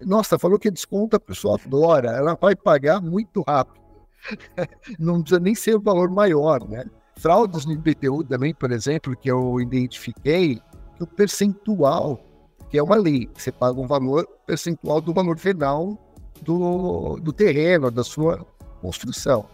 Nossa, 0.00 0.38
falou 0.38 0.58
que 0.58 0.70
desconto 0.70 1.16
a 1.16 1.20
pessoa 1.20 1.58
adora, 1.60 2.10
ela 2.10 2.36
vai 2.40 2.54
pagar 2.54 3.00
muito 3.00 3.42
rápido. 3.42 3.85
não 4.98 5.20
precisa 5.20 5.40
nem 5.40 5.54
ser 5.54 5.76
o 5.76 5.80
valor 5.80 6.10
maior, 6.10 6.66
né? 6.68 6.84
Fraudes 7.18 7.64
no 7.64 7.72
IPTU 7.72 8.24
também, 8.24 8.54
por 8.54 8.70
exemplo, 8.70 9.16
que 9.16 9.30
eu 9.30 9.60
identifiquei, 9.60 10.60
que 10.96 11.02
o 11.02 11.06
percentual 11.06 12.20
que 12.68 12.78
é 12.78 12.82
uma 12.82 12.96
lei. 12.96 13.28
Você 13.34 13.52
paga 13.52 13.80
um 13.80 13.86
valor 13.86 14.26
percentual 14.46 15.00
do 15.00 15.12
valor 15.12 15.38
final 15.38 15.98
do, 16.42 17.16
do 17.16 17.32
terreno, 17.32 17.90
da 17.90 18.04
sua 18.04 18.44
construção. 18.80 19.46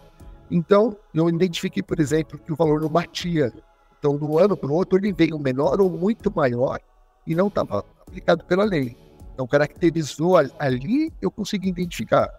Então, 0.51 0.95
eu 1.13 1.29
identifiquei, 1.29 1.81
por 1.81 1.99
exemplo, 1.99 2.37
que 2.37 2.51
o 2.51 2.55
valor 2.55 2.81
não 2.81 2.89
batia. 2.89 3.51
Então, 3.97 4.17
um 4.21 4.37
ano 4.37 4.57
para 4.57 4.69
o 4.69 4.73
outro, 4.73 4.97
ele 4.97 5.13
veio 5.13 5.39
menor 5.39 5.79
ou 5.79 5.89
muito 5.89 6.31
maior 6.35 6.79
e 7.25 7.33
não 7.33 7.47
estava 7.47 7.85
aplicado 8.01 8.43
pela 8.45 8.63
lei. 8.63 8.97
Então, 9.33 9.47
caracterizou 9.47 10.35
ali, 10.59 11.11
eu 11.21 11.31
consegui 11.31 11.69
identificar. 11.69 12.29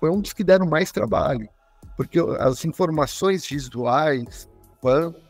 Foi 0.00 0.10
um 0.10 0.20
dos 0.20 0.32
que 0.32 0.42
deram 0.42 0.66
mais 0.66 0.90
trabalho, 0.90 1.48
porque 1.96 2.18
as 2.38 2.64
informações 2.64 3.46
visuais, 3.46 4.48
quanto, 4.80 5.20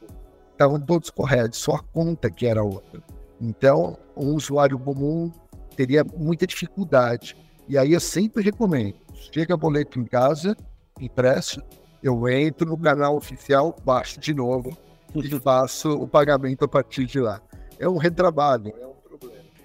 estavam 0.52 0.80
todos 0.80 1.10
corretos, 1.10 1.58
só 1.58 1.76
a 1.76 1.82
conta 1.82 2.30
que 2.30 2.46
era 2.46 2.62
outra. 2.62 3.02
Então, 3.40 3.98
um 4.16 4.34
usuário 4.34 4.78
comum 4.78 5.32
teria 5.76 6.04
muita 6.04 6.46
dificuldade. 6.46 7.36
E 7.68 7.76
aí 7.76 7.92
eu 7.92 8.00
sempre 8.00 8.42
recomendo: 8.42 8.96
chega 9.32 9.56
boleto 9.56 9.98
em 9.98 10.04
casa, 10.04 10.56
impresso, 11.00 11.60
eu 12.02 12.28
entro 12.28 12.68
no 12.68 12.78
canal 12.78 13.16
oficial, 13.16 13.74
baixo 13.84 14.20
de 14.20 14.34
novo 14.34 14.76
e 15.14 15.28
faço 15.40 15.90
o 15.90 16.06
pagamento 16.06 16.64
a 16.64 16.68
partir 16.68 17.06
de 17.06 17.20
lá. 17.20 17.40
É 17.78 17.88
um 17.88 17.96
retrabalho, 17.96 18.72
é 18.80 18.86
um. 18.86 18.92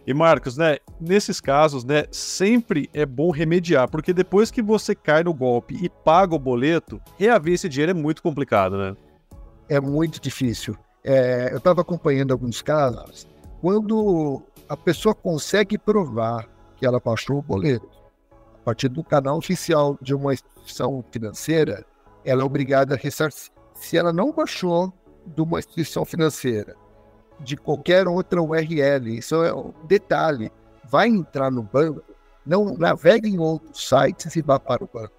E 0.07 0.13
Marcos, 0.13 0.55
né, 0.55 0.77
nesses 1.01 1.41
casos, 1.41 1.83
né, 1.83 2.05
sempre 2.09 2.89
é 2.93 3.05
bom 3.05 3.29
remediar, 3.29 3.89
porque 3.89 4.13
depois 4.13 4.49
que 4.49 4.61
você 4.61 4.95
cai 4.95 5.21
no 5.21 5.33
golpe 5.33 5.77
e 5.83 5.89
paga 5.89 6.33
o 6.33 6.39
boleto, 6.39 7.01
reaver 7.19 7.53
esse 7.53 7.67
dinheiro 7.67 7.91
é 7.91 7.93
muito 7.93 8.23
complicado, 8.23 8.77
né? 8.77 8.95
É 9.67 9.81
muito 9.81 10.21
difícil. 10.21 10.77
É, 11.03 11.49
eu 11.51 11.57
estava 11.57 11.81
acompanhando 11.81 12.31
alguns 12.31 12.61
casos 12.61 13.27
quando 13.59 14.41
a 14.69 14.77
pessoa 14.77 15.13
consegue 15.13 15.77
provar 15.77 16.47
que 16.77 16.85
ela 16.85 17.01
baixou 17.01 17.39
o 17.39 17.41
boleto 17.41 17.89
a 18.61 18.63
partir 18.63 18.87
do 18.87 19.03
canal 19.03 19.37
oficial 19.37 19.97
de 20.01 20.13
uma 20.13 20.33
instituição 20.33 21.03
financeira, 21.11 21.85
ela 22.23 22.43
é 22.43 22.45
obrigada 22.45 22.95
a 22.95 22.97
ressarcir. 22.97 23.51
Se 23.73 23.97
ela 23.97 24.13
não 24.13 24.31
baixou 24.31 24.93
de 25.25 25.41
uma 25.41 25.59
instituição 25.59 26.05
financeira, 26.05 26.75
de 27.39 27.55
qualquer 27.55 28.07
outra 28.07 28.41
URL, 28.41 29.17
isso 29.17 29.43
é 29.43 29.53
um 29.53 29.73
detalhe, 29.87 30.51
vai 30.83 31.07
entrar 31.07 31.51
no 31.51 31.63
banco, 31.63 32.01
não 32.45 32.75
navegue 32.77 33.29
em 33.29 33.39
outros 33.39 33.87
sites 33.87 34.35
e 34.35 34.41
vá 34.41 34.59
para 34.59 34.83
o 34.83 34.89
banco. 34.91 35.13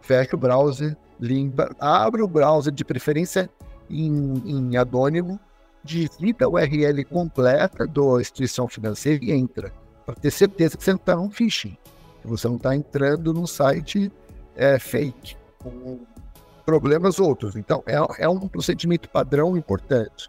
Fecha 0.00 0.36
o 0.36 0.38
browser, 0.38 0.96
limpa, 1.18 1.74
abre 1.80 2.22
o 2.22 2.28
browser 2.28 2.72
de 2.72 2.84
preferência 2.84 3.50
em, 3.90 4.42
em 4.44 4.76
anônimo 4.76 5.40
digita 5.86 6.44
a 6.44 6.48
URL 6.48 7.04
completa 7.04 7.86
da 7.86 8.20
instituição 8.20 8.66
financeira 8.68 9.24
e 9.24 9.32
entra, 9.32 9.72
para 10.04 10.16
ter 10.16 10.30
certeza 10.30 10.76
que 10.76 10.84
você 10.84 10.90
não 10.90 10.98
está 10.98 11.16
num 11.16 11.30
phishing, 11.30 11.78
que 12.20 12.26
você 12.26 12.48
não 12.48 12.56
está 12.56 12.74
entrando 12.74 13.32
num 13.32 13.46
site 13.46 14.12
é, 14.56 14.78
fake, 14.78 15.36
com 15.62 16.00
problemas 16.66 17.20
outros. 17.20 17.54
Então, 17.54 17.82
é, 17.86 18.24
é 18.24 18.28
um 18.28 18.48
procedimento 18.48 19.08
padrão 19.08 19.56
importante. 19.56 20.28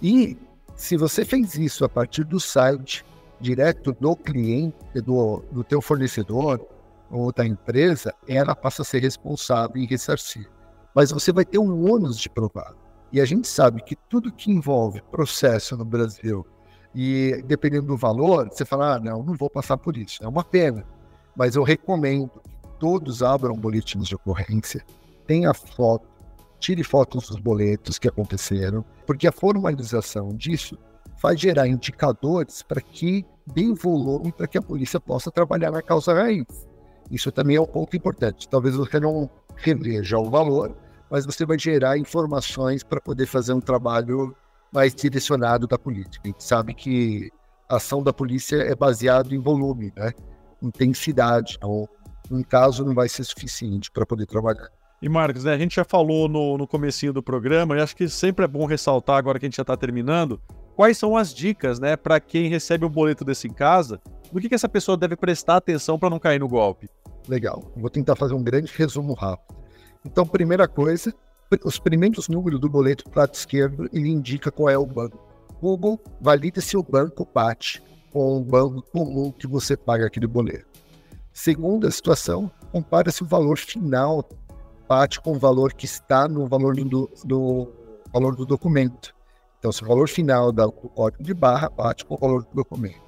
E 0.00 0.38
se 0.76 0.96
você 0.96 1.24
fez 1.24 1.54
isso 1.54 1.84
a 1.84 1.88
partir 1.88 2.24
do 2.24 2.40
site, 2.40 3.04
direto 3.40 3.92
do 3.92 4.16
cliente, 4.16 5.00
do, 5.02 5.42
do 5.50 5.62
teu 5.62 5.80
fornecedor 5.80 6.66
ou 7.10 7.32
da 7.32 7.46
empresa, 7.46 8.14
ela 8.26 8.54
passa 8.54 8.82
a 8.82 8.84
ser 8.84 9.00
responsável 9.00 9.80
em 9.80 9.86
ressarcir. 9.86 10.50
Mas 10.94 11.10
você 11.10 11.32
vai 11.32 11.44
ter 11.44 11.58
um 11.58 11.92
ônus 11.92 12.18
de 12.18 12.28
provar. 12.28 12.74
E 13.12 13.20
a 13.20 13.24
gente 13.24 13.46
sabe 13.46 13.82
que 13.82 13.94
tudo 13.94 14.32
que 14.32 14.50
envolve 14.50 15.02
processo 15.10 15.76
no 15.76 15.84
Brasil, 15.84 16.44
e 16.94 17.42
dependendo 17.46 17.86
do 17.86 17.96
valor, 17.96 18.48
você 18.48 18.64
fala, 18.64 18.94
ah, 18.94 19.00
não, 19.00 19.22
não 19.22 19.34
vou 19.34 19.50
passar 19.50 19.76
por 19.76 19.96
isso. 19.96 20.22
É 20.22 20.28
uma 20.28 20.44
pena. 20.44 20.84
Mas 21.36 21.56
eu 21.56 21.62
recomendo 21.62 22.30
que 22.30 22.68
todos 22.78 23.22
abram 23.22 23.54
boletins 23.54 24.06
de 24.06 24.14
ocorrência, 24.14 24.84
tenha 25.26 25.52
foto, 25.52 26.06
tire 26.64 26.82
fotos 26.82 27.28
dos 27.28 27.38
boletos 27.38 27.98
que 27.98 28.08
aconteceram, 28.08 28.82
porque 29.06 29.28
a 29.28 29.32
formalização 29.32 30.30
disso 30.30 30.78
faz 31.18 31.38
gerar 31.38 31.68
indicadores 31.68 32.62
para 32.62 32.80
que 32.80 33.22
dê 33.46 33.70
volume 33.74 34.32
para 34.32 34.46
que 34.46 34.56
a 34.56 34.62
polícia 34.62 34.98
possa 34.98 35.30
trabalhar 35.30 35.70
na 35.70 35.82
causa 35.82 36.14
raiz. 36.14 36.46
Isso 37.10 37.30
também 37.30 37.56
é 37.56 37.60
um 37.60 37.66
ponto 37.66 37.94
importante. 37.94 38.48
Talvez 38.48 38.76
você 38.76 38.98
não 38.98 39.28
reveja 39.56 40.16
o 40.16 40.30
valor, 40.30 40.74
mas 41.10 41.26
você 41.26 41.44
vai 41.44 41.58
gerar 41.58 41.98
informações 41.98 42.82
para 42.82 42.98
poder 42.98 43.26
fazer 43.26 43.52
um 43.52 43.60
trabalho 43.60 44.34
mais 44.72 44.94
direcionado 44.94 45.66
da 45.66 45.78
política. 45.78 46.22
A 46.24 46.28
gente 46.28 46.42
sabe 46.42 46.72
que 46.72 47.30
a 47.68 47.76
ação 47.76 48.02
da 48.02 48.12
polícia 48.12 48.56
é 48.56 48.74
baseada 48.74 49.34
em 49.34 49.38
volume, 49.38 49.92
né? 49.94 50.12
intensidade. 50.62 51.56
Então, 51.58 51.86
um 52.30 52.42
caso 52.42 52.86
não 52.86 52.94
vai 52.94 53.08
ser 53.08 53.24
suficiente 53.24 53.90
para 53.90 54.06
poder 54.06 54.24
trabalhar. 54.24 54.70
E 55.04 55.08
Marcos, 55.10 55.44
né, 55.44 55.52
a 55.52 55.58
gente 55.58 55.76
já 55.76 55.84
falou 55.84 56.30
no, 56.30 56.56
no 56.56 56.66
comecinho 56.66 57.12
do 57.12 57.22
programa, 57.22 57.76
e 57.76 57.80
acho 57.82 57.94
que 57.94 58.08
sempre 58.08 58.46
é 58.46 58.48
bom 58.48 58.64
ressaltar, 58.64 59.18
agora 59.18 59.38
que 59.38 59.44
a 59.44 59.48
gente 59.48 59.56
já 59.58 59.60
está 59.60 59.76
terminando, 59.76 60.40
quais 60.74 60.96
são 60.96 61.14
as 61.14 61.34
dicas 61.34 61.78
né, 61.78 61.94
para 61.94 62.18
quem 62.18 62.48
recebe 62.48 62.86
um 62.86 62.88
boleto 62.88 63.22
desse 63.22 63.46
em 63.46 63.52
casa, 63.52 64.00
do 64.32 64.40
que, 64.40 64.48
que 64.48 64.54
essa 64.54 64.66
pessoa 64.66 64.96
deve 64.96 65.14
prestar 65.14 65.56
atenção 65.56 65.98
para 65.98 66.08
não 66.08 66.18
cair 66.18 66.40
no 66.40 66.48
golpe. 66.48 66.88
Legal, 67.28 67.70
vou 67.76 67.90
tentar 67.90 68.16
fazer 68.16 68.32
um 68.32 68.42
grande 68.42 68.72
resumo 68.74 69.12
rápido. 69.12 69.54
Então, 70.06 70.26
primeira 70.26 70.66
coisa, 70.66 71.12
os 71.62 71.78
primeiros 71.78 72.26
números 72.26 72.58
do 72.58 72.70
boleto 72.70 73.04
do 73.04 73.14
lado 73.14 73.34
esquerdo, 73.34 73.86
ele 73.92 74.08
indica 74.08 74.50
qual 74.50 74.70
é 74.70 74.78
o 74.78 74.86
banco. 74.86 75.22
Google 75.60 76.02
valida 76.18 76.62
se 76.62 76.78
o 76.78 76.82
banco 76.82 77.28
bate 77.34 77.82
com 78.10 78.38
o 78.38 78.40
banco 78.42 78.80
comum 78.90 79.30
que 79.30 79.46
você 79.46 79.76
paga 79.76 80.06
aqui 80.06 80.18
do 80.18 80.28
boleto. 80.28 80.64
Segunda 81.30 81.90
situação, 81.90 82.50
compara 82.72 83.10
se 83.10 83.22
o 83.22 83.26
valor 83.26 83.58
final 83.58 84.26
bate 84.88 85.20
com 85.20 85.32
o 85.32 85.38
valor 85.38 85.72
que 85.72 85.84
está 85.84 86.28
no 86.28 86.46
valor 86.46 86.74
do, 86.76 87.10
do 87.24 87.72
valor 88.12 88.36
do 88.36 88.44
documento. 88.46 89.14
Então, 89.58 89.72
se 89.72 89.82
o 89.82 89.86
valor 89.86 90.08
final 90.08 90.52
do 90.52 90.70
código 90.70 91.22
de 91.22 91.32
barra 91.32 91.70
bate 91.70 92.04
com 92.04 92.14
o 92.14 92.18
valor 92.18 92.44
do 92.44 92.54
documento. 92.54 93.02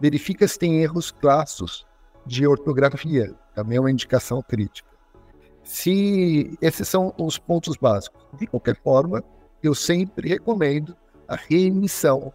Verifica 0.00 0.46
se 0.46 0.58
tem 0.58 0.82
erros 0.82 1.10
classos 1.10 1.86
de 2.26 2.46
ortografia, 2.46 3.34
também 3.54 3.78
é 3.78 3.80
uma 3.80 3.90
indicação 3.90 4.42
crítica. 4.42 4.88
Se 5.62 6.56
esses 6.60 6.86
são 6.86 7.14
os 7.18 7.38
pontos 7.38 7.76
básicos. 7.76 8.22
De 8.38 8.46
qualquer 8.46 8.76
forma, 8.76 9.22
eu 9.62 9.74
sempre 9.74 10.28
recomendo 10.28 10.94
a 11.26 11.36
reemissão 11.36 12.32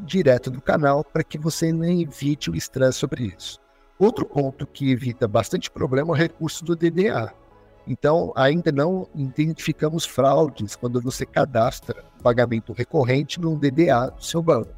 direto 0.00 0.50
do 0.50 0.60
canal 0.60 1.04
para 1.04 1.22
que 1.22 1.38
você 1.38 1.72
não 1.72 1.84
evite 1.84 2.50
o 2.50 2.56
estresse 2.56 2.98
sobre 2.98 3.32
isso. 3.36 3.60
Outro 3.98 4.26
ponto 4.26 4.66
que 4.66 4.90
evita 4.90 5.28
bastante 5.28 5.70
problema 5.70 6.10
é 6.10 6.12
o 6.12 6.16
recurso 6.16 6.64
do 6.64 6.74
DDA. 6.74 7.32
Então, 7.86 8.32
ainda 8.36 8.70
não 8.70 9.08
identificamos 9.14 10.04
fraudes 10.04 10.76
quando 10.76 11.00
você 11.00 11.26
cadastra 11.26 12.04
pagamento 12.22 12.72
recorrente 12.72 13.40
no 13.40 13.56
DDA 13.56 14.12
do 14.16 14.24
seu 14.24 14.42
banco. 14.42 14.70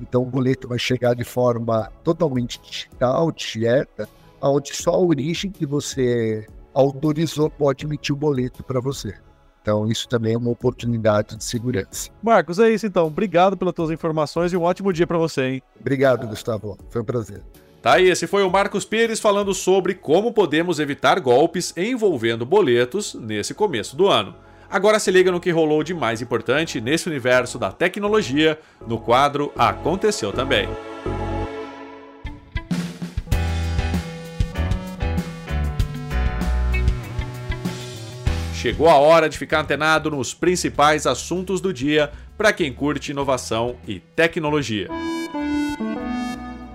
Então, 0.00 0.22
o 0.22 0.26
boleto 0.26 0.68
vai 0.68 0.78
chegar 0.78 1.14
de 1.14 1.24
forma 1.24 1.90
totalmente 2.02 2.60
digital, 2.60 3.30
direta, 3.32 4.08
onde 4.40 4.74
só 4.74 4.92
a 4.92 4.98
origem 4.98 5.50
que 5.50 5.66
você 5.66 6.46
autorizou 6.72 7.48
pode 7.48 7.84
emitir 7.84 8.14
o 8.14 8.18
boleto 8.18 8.62
para 8.62 8.80
você. 8.80 9.14
Então, 9.62 9.88
isso 9.88 10.06
também 10.08 10.34
é 10.34 10.36
uma 10.36 10.50
oportunidade 10.50 11.36
de 11.36 11.44
segurança. 11.44 12.10
Marcos, 12.22 12.58
é 12.58 12.68
isso 12.68 12.86
então. 12.86 13.06
Obrigado 13.06 13.56
pelas 13.56 13.72
tuas 13.72 13.90
informações 13.90 14.52
e 14.52 14.56
um 14.56 14.62
ótimo 14.62 14.92
dia 14.92 15.06
para 15.06 15.16
você, 15.16 15.42
hein? 15.42 15.62
Obrigado, 15.80 16.28
Gustavo. 16.28 16.76
Foi 16.90 17.00
um 17.00 17.04
prazer. 17.04 17.42
Tá 17.84 17.96
aí, 17.96 18.08
esse 18.08 18.26
foi 18.26 18.42
o 18.42 18.50
Marcos 18.50 18.86
Pires 18.86 19.20
falando 19.20 19.52
sobre 19.52 19.92
como 19.92 20.32
podemos 20.32 20.80
evitar 20.80 21.20
golpes 21.20 21.70
envolvendo 21.76 22.46
boletos 22.46 23.12
nesse 23.12 23.52
começo 23.52 23.94
do 23.94 24.08
ano. 24.08 24.34
Agora 24.70 24.98
se 24.98 25.10
liga 25.10 25.30
no 25.30 25.38
que 25.38 25.50
rolou 25.50 25.84
de 25.84 25.92
mais 25.92 26.22
importante 26.22 26.80
nesse 26.80 27.10
universo 27.10 27.58
da 27.58 27.70
tecnologia 27.70 28.58
no 28.86 28.98
quadro 28.98 29.52
Aconteceu 29.54 30.32
Também. 30.32 30.66
Chegou 38.54 38.88
a 38.88 38.96
hora 38.96 39.28
de 39.28 39.36
ficar 39.36 39.60
antenado 39.60 40.10
nos 40.10 40.32
principais 40.32 41.06
assuntos 41.06 41.60
do 41.60 41.70
dia 41.70 42.10
para 42.34 42.50
quem 42.50 42.72
curte 42.72 43.10
inovação 43.10 43.76
e 43.86 44.00
tecnologia. 44.00 44.88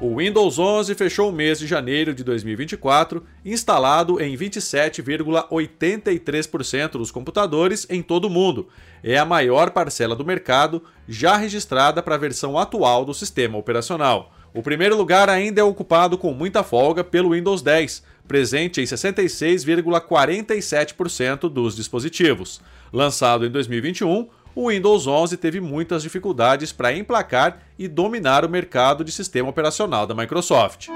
O 0.02 0.16
Windows 0.16 0.58
11 0.58 0.96
fechou 0.96 1.28
o 1.28 1.34
mês 1.34 1.60
de 1.60 1.68
janeiro 1.68 2.14
de 2.14 2.24
2024 2.24 3.22
instalado 3.44 4.22
em 4.22 4.34
27,83% 4.34 6.92
dos 6.92 7.12
computadores 7.12 7.86
em 7.90 8.02
todo 8.02 8.24
o 8.24 8.30
mundo. 8.30 8.70
É 9.04 9.18
a 9.18 9.26
maior 9.26 9.72
parcela 9.72 10.16
do 10.16 10.24
mercado 10.24 10.82
já 11.06 11.36
registrada 11.36 12.02
para 12.02 12.16
a 12.16 12.18
versão 12.18 12.58
atual 12.58 13.04
do 13.04 13.14
sistema 13.14 13.58
operacional. 13.58 14.32
O 14.54 14.64
primeiro 14.64 14.96
lugar 14.96 15.30
ainda 15.30 15.60
é 15.60 15.64
ocupado 15.66 16.18
com 16.18 16.34
muita 16.34 16.64
folga 16.64 17.04
pelo 17.04 17.32
Windows 17.32 17.62
10, 17.62 18.02
presente 18.26 18.80
em 18.80 18.86
66,47% 18.86 21.50
dos 21.50 21.76
dispositivos. 21.76 22.62
Lançado 22.94 23.46
em 23.46 23.52
2021, 23.52 24.30
o 24.62 24.68
Windows 24.68 25.08
11 25.08 25.38
teve 25.38 25.62
muitas 25.62 26.04
dificuldades 26.04 26.74
para 26.74 26.94
emplacar 26.94 27.60
e 27.78 27.88
dominar 27.88 28.44
o 28.44 28.50
mercado 28.50 29.06
de 29.06 29.12
sistema 29.12 29.48
operacional 29.48 30.06
da 30.06 30.14
Microsoft. 30.14 30.90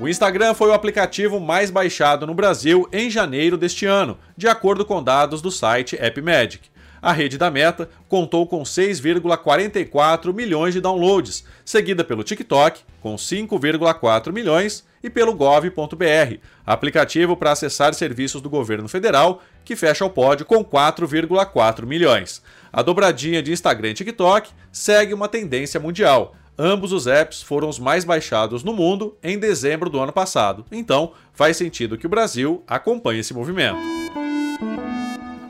O 0.00 0.08
Instagram 0.08 0.52
foi 0.52 0.70
o 0.70 0.72
aplicativo 0.72 1.38
mais 1.38 1.70
baixado 1.70 2.26
no 2.26 2.34
Brasil 2.34 2.88
em 2.92 3.08
janeiro 3.08 3.56
deste 3.56 3.86
ano, 3.86 4.18
de 4.36 4.48
acordo 4.48 4.84
com 4.84 5.00
dados 5.00 5.40
do 5.40 5.52
site 5.52 5.96
AppMagic. 5.96 6.71
A 7.02 7.10
rede 7.12 7.36
da 7.36 7.50
Meta 7.50 7.90
contou 8.08 8.46
com 8.46 8.62
6,44 8.62 10.32
milhões 10.32 10.72
de 10.72 10.80
downloads, 10.80 11.44
seguida 11.64 12.04
pelo 12.04 12.22
TikTok, 12.22 12.82
com 13.00 13.16
5,4 13.16 14.32
milhões, 14.32 14.84
e 15.02 15.10
pelo 15.10 15.34
gov.br, 15.34 16.36
aplicativo 16.64 17.36
para 17.36 17.50
acessar 17.50 17.92
serviços 17.92 18.40
do 18.40 18.48
governo 18.48 18.88
federal, 18.88 19.42
que 19.64 19.74
fecha 19.74 20.04
o 20.04 20.10
pódio 20.10 20.46
com 20.46 20.64
4,4 20.64 21.84
milhões. 21.84 22.40
A 22.72 22.82
dobradinha 22.82 23.42
de 23.42 23.50
Instagram 23.52 23.90
e 23.90 23.94
TikTok 23.94 24.50
segue 24.70 25.12
uma 25.12 25.26
tendência 25.26 25.80
mundial. 25.80 26.36
Ambos 26.56 26.92
os 26.92 27.08
apps 27.08 27.42
foram 27.42 27.68
os 27.68 27.80
mais 27.80 28.04
baixados 28.04 28.62
no 28.62 28.72
mundo 28.72 29.16
em 29.22 29.38
dezembro 29.38 29.90
do 29.90 29.98
ano 29.98 30.12
passado, 30.12 30.64
então 30.70 31.12
faz 31.32 31.56
sentido 31.56 31.98
que 31.98 32.06
o 32.06 32.10
Brasil 32.10 32.62
acompanhe 32.68 33.20
esse 33.20 33.34
movimento. 33.34 33.80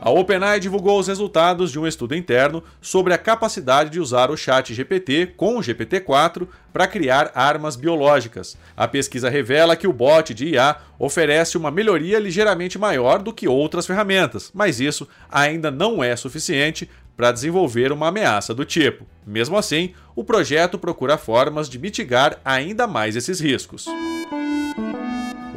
A 0.05 0.09
OpenAI 0.09 0.59
divulgou 0.59 0.99
os 0.99 1.07
resultados 1.07 1.71
de 1.71 1.79
um 1.79 1.87
estudo 1.87 2.13
interno 2.13 2.61
sobre 2.81 3.13
a 3.13 3.17
capacidade 3.17 3.89
de 3.89 4.01
usar 4.01 4.29
o 4.29 4.35
chat 4.35 4.73
GPT 4.73 5.27
com 5.37 5.55
o 5.55 5.61
GPT-4 5.61 6.45
para 6.73 6.87
criar 6.87 7.31
armas 7.33 7.77
biológicas. 7.77 8.57
A 8.75 8.85
pesquisa 8.85 9.29
revela 9.29 9.77
que 9.77 9.87
o 9.87 9.93
bot 9.93 10.33
de 10.33 10.55
IA 10.55 10.75
oferece 10.99 11.57
uma 11.57 11.71
melhoria 11.71 12.19
ligeiramente 12.19 12.77
maior 12.77 13.19
do 13.19 13.31
que 13.31 13.47
outras 13.47 13.87
ferramentas, 13.87 14.51
mas 14.53 14.81
isso 14.81 15.07
ainda 15.31 15.71
não 15.71 16.03
é 16.03 16.17
suficiente 16.17 16.89
para 17.15 17.31
desenvolver 17.31 17.93
uma 17.93 18.09
ameaça 18.09 18.53
do 18.53 18.65
tipo. 18.65 19.05
Mesmo 19.25 19.55
assim, 19.55 19.93
o 20.13 20.21
projeto 20.21 20.77
procura 20.77 21.17
formas 21.17 21.69
de 21.69 21.79
mitigar 21.79 22.41
ainda 22.43 22.85
mais 22.85 23.15
esses 23.15 23.39
riscos. 23.39 23.85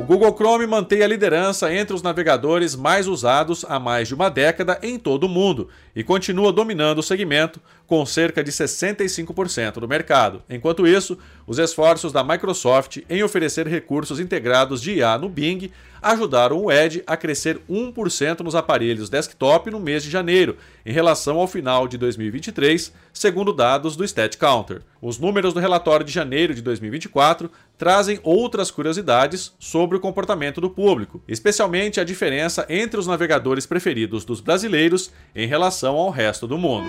Google 0.07 0.33
Chrome 0.37 0.69
mantém 0.69 1.03
a 1.03 1.07
liderança 1.09 1.75
entre 1.75 1.93
os 1.93 2.01
navegadores 2.01 2.77
mais 2.77 3.09
usados 3.09 3.65
há 3.69 3.81
mais 3.81 4.07
de 4.07 4.15
uma 4.15 4.29
década 4.31 4.79
em 4.81 5.01
todo 5.01 5.25
o 5.25 5.29
mundo 5.29 5.69
e 5.97 6.05
continua 6.05 6.53
dominando 6.53 6.99
o 6.99 7.03
segmento 7.03 7.61
com 7.87 8.05
cerca 8.05 8.43
de 8.43 8.51
65% 8.51 9.75
do 9.75 9.89
mercado. 9.89 10.43
Enquanto 10.51 10.87
isso, 10.87 11.17
os 11.47 11.59
esforços 11.59 12.13
da 12.13 12.25
Microsoft 12.25 12.99
em 13.09 13.23
oferecer 13.23 13.67
recursos 13.67 14.19
integrados 14.19 14.83
de 14.83 14.95
IA 14.95 15.17
no 15.17 15.29
Bing 15.29 15.71
ajudaram 16.03 16.63
o 16.63 16.71
Edge 16.71 17.03
a 17.07 17.17
crescer 17.17 17.61
1% 17.69 18.41
nos 18.41 18.55
aparelhos 18.55 19.09
desktop 19.09 19.71
no 19.71 19.81
mês 19.81 20.03
de 20.03 20.11
janeiro, 20.11 20.57
em 20.85 20.93
relação 20.93 21.39
ao 21.39 21.47
final 21.47 21.89
de 21.89 21.99
2023, 21.99 22.93
segundo 23.13 23.53
dados 23.53 23.97
do 23.97 24.05
StatCounter. 24.05 24.83
Os 25.01 25.19
números 25.19 25.55
do 25.55 25.61
relatório 25.61 26.07
de 26.07 26.13
janeiro 26.13 26.55
de 26.55 26.63
2024 26.63 27.51
trazem 27.79 28.21
outras 28.23 28.71
curiosidades 28.71 29.53
sobre 29.59 29.97
o 29.97 30.01
comportamento 30.01 30.61
do 30.61 30.71
público, 30.71 31.23
especialmente 31.27 32.01
a 32.01 32.05
diferença 32.05 32.67
entre 32.69 32.99
os 32.99 33.07
navegadores 33.07 33.67
preferidos 33.67 34.25
dos 34.25 34.41
brasileiros 34.41 35.11
em 35.35 35.47
relação 35.47 35.97
ao 35.97 36.11
resto 36.11 36.47
do 36.47 36.57
mundo. 36.57 36.89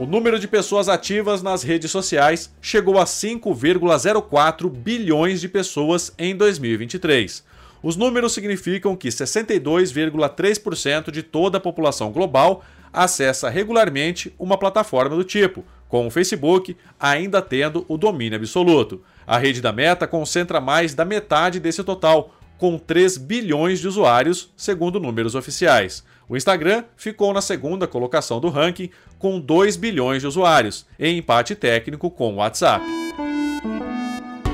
O 0.00 0.06
número 0.06 0.38
de 0.38 0.46
pessoas 0.46 0.88
ativas 0.88 1.42
nas 1.42 1.64
redes 1.64 1.90
sociais 1.90 2.54
chegou 2.62 3.00
a 3.00 3.04
5,04 3.04 4.70
bilhões 4.70 5.40
de 5.40 5.48
pessoas 5.48 6.14
em 6.16 6.36
2023. 6.36 7.42
Os 7.82 7.96
números 7.96 8.32
significam 8.32 8.94
que 8.94 9.08
62,3% 9.08 11.10
de 11.10 11.24
toda 11.24 11.58
a 11.58 11.60
população 11.60 12.12
global 12.12 12.62
acessa 12.92 13.50
regularmente 13.50 14.32
uma 14.38 14.56
plataforma 14.56 15.16
do 15.16 15.24
tipo, 15.24 15.64
com 15.88 16.06
o 16.06 16.12
Facebook 16.12 16.76
ainda 17.00 17.42
tendo 17.42 17.84
o 17.88 17.98
domínio 17.98 18.38
absoluto. 18.38 19.02
A 19.26 19.36
rede 19.36 19.60
da 19.60 19.72
Meta 19.72 20.06
concentra 20.06 20.60
mais 20.60 20.94
da 20.94 21.04
metade 21.04 21.58
desse 21.58 21.82
total, 21.82 22.37
com 22.58 22.76
3 22.76 23.16
bilhões 23.16 23.78
de 23.78 23.88
usuários, 23.88 24.52
segundo 24.56 25.00
números 25.00 25.34
oficiais. 25.34 26.04
O 26.28 26.36
Instagram 26.36 26.84
ficou 26.96 27.32
na 27.32 27.40
segunda 27.40 27.86
colocação 27.86 28.40
do 28.40 28.50
ranking, 28.50 28.90
com 29.18 29.40
2 29.40 29.76
bilhões 29.76 30.20
de 30.20 30.26
usuários, 30.26 30.84
em 30.98 31.16
empate 31.16 31.54
técnico 31.54 32.10
com 32.10 32.34
o 32.34 32.36
WhatsApp. 32.36 32.84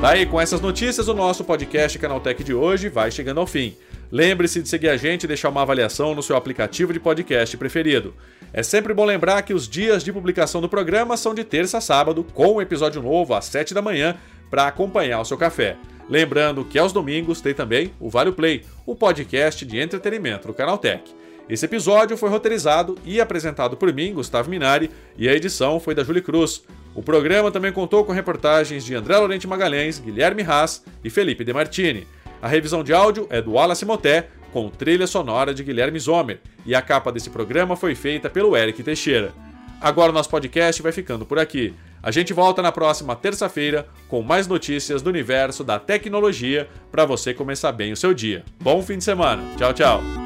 Daí, 0.00 0.26
tá 0.26 0.30
com 0.30 0.40
essas 0.40 0.60
notícias, 0.60 1.08
o 1.08 1.14
nosso 1.14 1.42
podcast 1.42 1.98
Canaltech 1.98 2.44
de 2.44 2.52
hoje 2.52 2.90
vai 2.90 3.10
chegando 3.10 3.40
ao 3.40 3.46
fim. 3.46 3.74
Lembre-se 4.12 4.62
de 4.62 4.68
seguir 4.68 4.90
a 4.90 4.96
gente 4.98 5.24
e 5.24 5.26
deixar 5.26 5.48
uma 5.48 5.62
avaliação 5.62 6.14
no 6.14 6.22
seu 6.22 6.36
aplicativo 6.36 6.92
de 6.92 7.00
podcast 7.00 7.56
preferido. 7.56 8.14
É 8.52 8.62
sempre 8.62 8.94
bom 8.94 9.04
lembrar 9.04 9.42
que 9.42 9.54
os 9.54 9.66
dias 9.66 10.04
de 10.04 10.12
publicação 10.12 10.60
do 10.60 10.68
programa 10.68 11.16
são 11.16 11.34
de 11.34 11.42
terça 11.42 11.78
a 11.78 11.80
sábado, 11.80 12.22
com 12.22 12.56
um 12.56 12.60
episódio 12.60 13.02
novo 13.02 13.34
às 13.34 13.46
7 13.46 13.72
da 13.72 13.82
manhã 13.82 14.14
para 14.50 14.66
acompanhar 14.66 15.20
o 15.20 15.24
seu 15.24 15.36
café. 15.36 15.76
Lembrando 16.08 16.64
que 16.64 16.78
aos 16.78 16.92
domingos 16.92 17.40
tem 17.40 17.54
também 17.54 17.92
o 17.98 18.10
Vale 18.10 18.32
Play, 18.32 18.64
o 18.84 18.94
podcast 18.94 19.64
de 19.64 19.78
entretenimento 19.78 20.46
do 20.46 20.54
Canaltech. 20.54 21.14
Esse 21.48 21.66
episódio 21.66 22.16
foi 22.16 22.30
roteirizado 22.30 22.96
e 23.04 23.20
apresentado 23.20 23.76
por 23.76 23.92
mim, 23.92 24.14
Gustavo 24.14 24.48
Minari, 24.48 24.90
e 25.16 25.28
a 25.28 25.34
edição 25.34 25.78
foi 25.78 25.94
da 25.94 26.02
Julie 26.02 26.22
Cruz. 26.22 26.62
O 26.94 27.02
programa 27.02 27.50
também 27.50 27.72
contou 27.72 28.04
com 28.04 28.12
reportagens 28.12 28.84
de 28.84 28.94
André 28.94 29.18
Lorente 29.18 29.46
Magalhães, 29.46 29.98
Guilherme 29.98 30.42
Haas 30.42 30.82
e 31.02 31.10
Felipe 31.10 31.44
De 31.44 31.52
Martini. 31.52 32.06
A 32.40 32.48
revisão 32.48 32.82
de 32.84 32.94
áudio 32.94 33.26
é 33.30 33.42
do 33.42 33.52
Wallace 33.52 33.84
Moté, 33.84 34.28
com 34.52 34.70
trilha 34.70 35.06
sonora 35.06 35.52
de 35.52 35.64
Guilherme 35.64 35.98
Zomer, 35.98 36.40
e 36.64 36.74
a 36.74 36.80
capa 36.80 37.10
desse 37.10 37.28
programa 37.28 37.76
foi 37.76 37.94
feita 37.94 38.30
pelo 38.30 38.56
Eric 38.56 38.82
Teixeira. 38.82 39.32
Agora 39.80 40.12
o 40.12 40.14
nosso 40.14 40.30
podcast 40.30 40.80
vai 40.80 40.92
ficando 40.92 41.26
por 41.26 41.38
aqui. 41.38 41.74
A 42.04 42.10
gente 42.10 42.34
volta 42.34 42.60
na 42.60 42.70
próxima 42.70 43.16
terça-feira 43.16 43.86
com 44.08 44.20
mais 44.20 44.46
notícias 44.46 45.00
do 45.00 45.08
universo 45.08 45.64
da 45.64 45.78
tecnologia 45.78 46.68
para 46.92 47.06
você 47.06 47.32
começar 47.32 47.72
bem 47.72 47.92
o 47.92 47.96
seu 47.96 48.12
dia. 48.12 48.44
Bom 48.60 48.82
fim 48.82 48.98
de 48.98 49.04
semana. 49.04 49.42
Tchau, 49.56 49.72
tchau. 49.72 50.23